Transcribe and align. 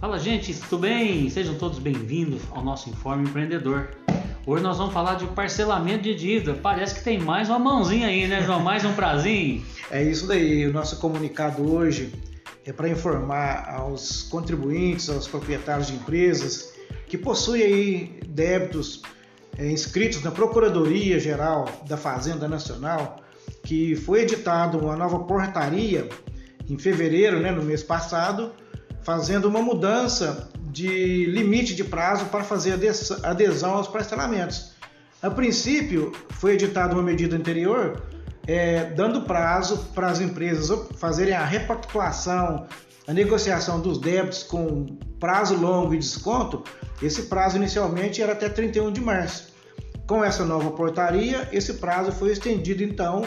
Fala 0.00 0.18
gente, 0.18 0.54
tudo 0.54 0.78
bem? 0.78 1.28
Sejam 1.28 1.56
todos 1.56 1.78
bem-vindos 1.78 2.40
ao 2.52 2.64
nosso 2.64 2.88
Informe 2.88 3.28
Empreendedor. 3.28 3.90
Hoje 4.46 4.62
nós 4.62 4.78
vamos 4.78 4.94
falar 4.94 5.16
de 5.16 5.26
parcelamento 5.26 6.04
de 6.04 6.14
dívida. 6.14 6.54
Parece 6.54 6.94
que 6.94 7.04
tem 7.04 7.18
mais 7.18 7.50
uma 7.50 7.58
mãozinha 7.58 8.06
aí, 8.06 8.26
né, 8.26 8.42
João? 8.42 8.60
Mais 8.60 8.82
um 8.82 8.94
prazinho. 8.94 9.62
É 9.92 10.02
isso 10.02 10.26
daí. 10.26 10.66
O 10.66 10.72
nosso 10.72 10.98
comunicado 11.00 11.68
hoje 11.70 12.14
é 12.64 12.72
para 12.72 12.88
informar 12.88 13.68
aos 13.68 14.22
contribuintes, 14.22 15.10
aos 15.10 15.28
proprietários 15.28 15.88
de 15.88 15.94
empresas 15.94 16.72
que 17.06 17.18
possuem 17.18 17.62
aí 17.62 18.20
débitos 18.26 19.02
é, 19.58 19.70
inscritos 19.70 20.22
na 20.22 20.30
Procuradoria 20.30 21.20
Geral 21.20 21.68
da 21.86 21.98
Fazenda 21.98 22.48
Nacional, 22.48 23.16
que 23.64 23.96
foi 23.96 24.22
editado 24.22 24.78
uma 24.78 24.96
nova 24.96 25.18
portaria 25.18 26.08
em 26.68 26.78
fevereiro, 26.78 27.40
né, 27.40 27.50
no 27.50 27.62
mês 27.62 27.82
passado, 27.82 28.52
fazendo 29.02 29.46
uma 29.46 29.62
mudança 29.62 30.48
de 30.70 31.26
limite 31.26 31.74
de 31.74 31.84
prazo 31.84 32.26
para 32.26 32.44
fazer 32.44 32.78
adesão 33.22 33.74
aos 33.74 33.88
parcelamentos. 33.88 34.72
A 35.22 35.30
princípio, 35.30 36.12
foi 36.30 36.54
editada 36.54 36.94
uma 36.94 37.02
medida 37.02 37.36
anterior, 37.36 38.02
é, 38.46 38.84
dando 38.84 39.22
prazo 39.22 39.76
para 39.94 40.08
as 40.08 40.20
empresas 40.20 40.88
fazerem 40.96 41.34
a 41.34 41.44
repactuação, 41.44 42.66
a 43.06 43.12
negociação 43.12 43.80
dos 43.80 43.98
débitos 43.98 44.42
com 44.42 44.86
prazo 45.18 45.54
longo 45.56 45.94
e 45.94 45.98
desconto. 45.98 46.64
Esse 47.02 47.24
prazo 47.24 47.56
inicialmente 47.56 48.22
era 48.22 48.32
até 48.32 48.48
31 48.48 48.92
de 48.92 49.00
março. 49.00 49.50
Com 50.06 50.24
essa 50.24 50.44
nova 50.44 50.70
portaria, 50.70 51.48
esse 51.52 51.74
prazo 51.74 52.12
foi 52.12 52.32
estendido 52.32 52.82
então 52.82 53.24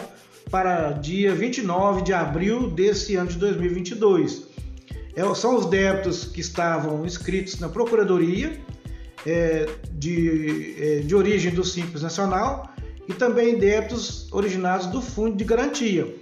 para 0.50 0.92
dia 0.92 1.34
29 1.34 2.02
de 2.02 2.12
abril 2.12 2.70
desse 2.70 3.16
ano 3.16 3.30
de 3.30 3.38
2022. 3.38 4.53
É, 5.16 5.34
são 5.34 5.56
os 5.56 5.66
débitos 5.66 6.24
que 6.24 6.40
estavam 6.40 7.04
inscritos 7.06 7.60
na 7.60 7.68
Procuradoria 7.68 8.58
é, 9.24 9.68
de, 9.92 10.74
é, 10.78 10.98
de 11.00 11.14
origem 11.14 11.52
do 11.52 11.64
Simples 11.64 12.02
Nacional 12.02 12.70
e 13.08 13.12
também 13.12 13.56
débitos 13.56 14.30
originados 14.32 14.86
do 14.86 15.00
Fundo 15.00 15.36
de 15.36 15.44
Garantia. 15.44 16.14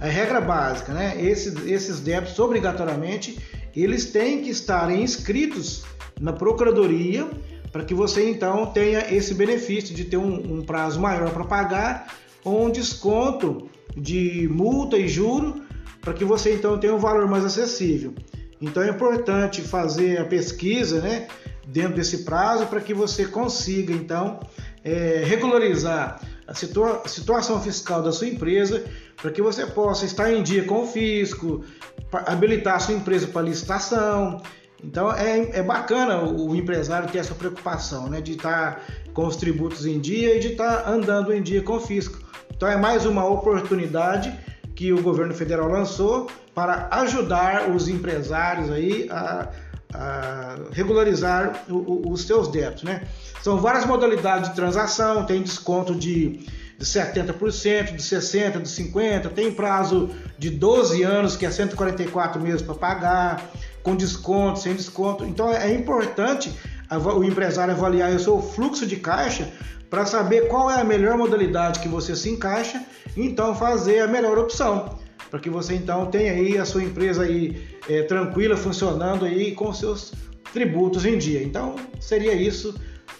A 0.00 0.06
regra 0.06 0.40
básica, 0.40 0.92
né? 0.92 1.14
Esses, 1.22 1.54
esses 1.66 2.00
débitos, 2.00 2.38
obrigatoriamente, 2.38 3.38
eles 3.74 4.06
têm 4.06 4.42
que 4.42 4.50
estar 4.50 4.90
inscritos 4.90 5.84
na 6.20 6.32
Procuradoria 6.32 7.28
para 7.70 7.84
que 7.84 7.94
você 7.94 8.28
então 8.28 8.66
tenha 8.66 9.12
esse 9.14 9.34
benefício 9.34 9.94
de 9.94 10.04
ter 10.04 10.16
um, 10.16 10.58
um 10.58 10.62
prazo 10.62 11.00
maior 11.00 11.30
para 11.30 11.44
pagar 11.44 12.16
ou 12.44 12.66
um 12.66 12.70
desconto 12.70 13.68
de 13.96 14.48
multa 14.48 14.96
e 14.96 15.08
juro 15.08 15.63
para 16.04 16.12
que 16.12 16.24
você 16.24 16.52
então 16.52 16.78
tenha 16.78 16.94
um 16.94 16.98
valor 16.98 17.26
mais 17.26 17.44
acessível. 17.44 18.14
Então 18.60 18.82
é 18.82 18.90
importante 18.90 19.62
fazer 19.62 20.20
a 20.20 20.24
pesquisa, 20.24 21.00
né, 21.00 21.26
dentro 21.66 21.94
desse 21.94 22.18
prazo 22.18 22.66
para 22.66 22.80
que 22.80 22.92
você 22.92 23.24
consiga 23.24 23.92
então 23.92 24.38
é, 24.84 25.22
regularizar 25.24 26.20
a 26.46 26.54
situa 26.54 27.02
situação 27.06 27.60
fiscal 27.60 28.02
da 28.02 28.12
sua 28.12 28.28
empresa, 28.28 28.84
para 29.16 29.30
que 29.30 29.40
você 29.40 29.64
possa 29.64 30.04
estar 30.04 30.30
em 30.30 30.42
dia 30.42 30.64
com 30.64 30.82
o 30.82 30.86
fisco, 30.86 31.64
habilitar 32.12 32.76
a 32.76 32.78
sua 32.78 32.94
empresa 32.94 33.26
para 33.26 33.40
licitação. 33.40 34.42
Então 34.82 35.10
é, 35.10 35.58
é 35.58 35.62
bacana 35.62 36.22
o 36.22 36.54
empresário 36.54 37.08
ter 37.08 37.18
essa 37.18 37.34
preocupação, 37.34 38.10
né, 38.10 38.20
de 38.20 38.32
estar 38.32 38.82
com 39.14 39.26
os 39.26 39.36
tributos 39.36 39.86
em 39.86 39.98
dia 39.98 40.36
e 40.36 40.40
de 40.40 40.48
estar 40.48 40.86
andando 40.86 41.32
em 41.32 41.42
dia 41.42 41.62
com 41.62 41.76
o 41.76 41.80
fisco. 41.80 42.18
Então 42.54 42.68
é 42.68 42.76
mais 42.76 43.06
uma 43.06 43.24
oportunidade 43.24 44.38
que 44.74 44.92
o 44.92 45.02
governo 45.02 45.34
federal 45.34 45.68
lançou 45.68 46.30
para 46.54 46.88
ajudar 46.90 47.70
os 47.70 47.88
empresários 47.88 48.70
aí 48.70 49.08
a, 49.10 49.48
a 49.92 50.56
regularizar 50.72 51.64
o, 51.68 51.74
o, 51.74 52.12
os 52.12 52.26
seus 52.26 52.48
débitos, 52.48 52.82
né? 52.82 53.02
São 53.42 53.58
várias 53.58 53.84
modalidades 53.84 54.50
de 54.50 54.56
transação, 54.56 55.24
tem 55.24 55.42
desconto 55.42 55.94
de, 55.94 56.46
de 56.78 56.84
70%, 56.84 57.94
de 57.94 58.02
60%, 58.02 58.62
de 58.62 58.68
50%, 58.68 59.28
tem 59.32 59.52
prazo 59.52 60.10
de 60.38 60.50
12 60.50 61.02
anos, 61.02 61.36
que 61.36 61.44
é 61.44 61.50
144 61.50 62.40
meses 62.40 62.62
para 62.62 62.74
pagar, 62.74 63.50
com 63.82 63.94
desconto, 63.94 64.58
sem 64.58 64.74
desconto. 64.74 65.24
Então 65.24 65.52
é 65.52 65.72
importante 65.74 66.50
o 66.90 67.24
empresário 67.24 67.74
avaliar 67.74 68.12
o 68.12 68.18
seu 68.18 68.40
fluxo 68.40 68.86
de 68.86 68.96
caixa 68.96 69.50
para 69.88 70.06
saber 70.06 70.48
qual 70.48 70.70
é 70.70 70.80
a 70.80 70.84
melhor 70.84 71.16
modalidade 71.16 71.80
que 71.80 71.88
você 71.88 72.16
se 72.16 72.30
encaixa 72.30 72.84
e 73.16 73.24
então 73.24 73.54
fazer 73.54 74.00
a 74.00 74.08
melhor 74.08 74.38
opção 74.38 74.98
para 75.30 75.40
que 75.40 75.50
você 75.50 75.74
então 75.74 76.06
tenha 76.06 76.32
aí 76.32 76.56
a 76.58 76.64
sua 76.64 76.84
empresa 76.84 77.24
aí 77.24 77.66
é, 77.88 78.02
tranquila 78.02 78.56
funcionando 78.56 79.24
aí 79.24 79.52
com 79.52 79.72
seus 79.72 80.12
tributos 80.52 81.04
em 81.04 81.18
dia. 81.18 81.42
Então 81.42 81.74
seria 82.00 82.32
isso 82.34 82.72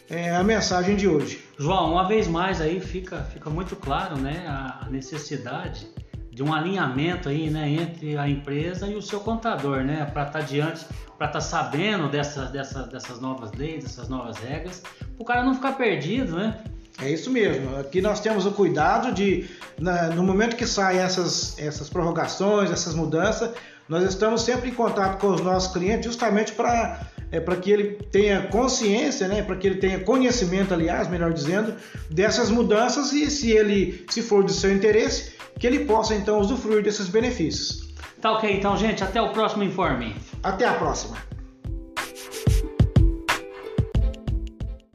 é, 0.09 0.31
a 0.31 0.45
mensagem 0.45 0.95
de 0.95 1.09
hoje. 1.09 1.45
João, 1.59 1.93
uma 1.93 2.07
vez 2.07 2.29
mais 2.29 2.61
aí 2.61 2.81
fica, 2.81 3.23
fica 3.25 3.51
muito 3.51 3.75
claro 3.75 4.17
né, 4.17 4.45
a 4.47 4.87
necessidade 4.91 5.89
de 6.35 6.43
um 6.43 6.53
alinhamento 6.53 7.29
aí, 7.29 7.49
né, 7.49 7.71
entre 7.71 8.19
a 8.19 8.29
empresa 8.29 8.89
e 8.89 8.97
o 8.97 9.03
seu 9.03 9.21
contador, 9.21 9.85
né, 9.85 10.05
para 10.13 10.27
estar 10.27 10.41
tá 10.41 10.45
diante, 10.45 10.85
para 11.17 11.29
estar 11.29 11.39
tá 11.39 11.41
sabendo 11.41 12.09
dessas, 12.09 12.51
dessas, 12.51 12.89
dessas 12.89 13.21
novas 13.21 13.53
leis, 13.53 13.85
dessas 13.85 14.09
novas 14.09 14.37
regras, 14.39 14.81
para 14.81 15.23
o 15.23 15.25
cara 15.25 15.45
não 15.45 15.55
ficar 15.55 15.73
perdido, 15.73 16.37
né? 16.37 16.59
É 17.01 17.11
isso 17.11 17.31
mesmo. 17.31 17.77
Aqui 17.77 18.01
nós 18.01 18.21
temos 18.21 18.47
o 18.47 18.53
cuidado 18.53 19.13
de, 19.13 19.49
na, 19.79 20.09
no 20.09 20.23
momento 20.23 20.57
que 20.57 20.67
saem 20.67 21.01
essas, 21.01 21.59
essas 21.59 21.89
prorrogações, 21.89 22.71
essas 22.71 22.95
mudanças, 22.95 23.51
nós 23.89 24.03
estamos 24.05 24.43
sempre 24.43 24.71
em 24.71 24.75
contato 24.75 25.21
com 25.21 25.29
os 25.29 25.41
nossos 25.41 25.73
clientes 25.73 26.07
justamente 26.07 26.53
para 26.53 27.01
é, 27.35 27.41
para 27.41 27.57
que 27.57 27.69
ele 27.69 27.99
tenha 28.13 28.43
consciência, 28.43 29.27
né, 29.27 29.43
para 29.43 29.57
que 29.57 29.67
ele 29.67 29.77
tenha 29.77 29.99
conhecimento, 29.99 30.73
aliás, 30.73 31.09
melhor 31.09 31.33
dizendo, 31.33 31.75
dessas 32.09 32.49
mudanças 32.49 33.13
e 33.13 33.29
se 33.29 33.51
ele, 33.51 34.05
se 34.09 34.23
for 34.23 34.45
de 34.45 34.53
seu 34.53 34.73
interesse, 34.73 35.33
que 35.59 35.67
ele 35.67 35.85
possa 35.85 36.15
então 36.15 36.39
usufruir 36.39 36.85
desses 36.85 37.09
benefícios. 37.09 37.93
Tá 38.21 38.33
ok, 38.33 38.51
então, 38.53 38.77
gente. 38.77 39.03
Até 39.03 39.21
o 39.21 39.31
próximo 39.31 39.65
informe. 39.65 40.15
Até 40.45 40.65
a 40.65 40.75
próxima. 40.75 41.17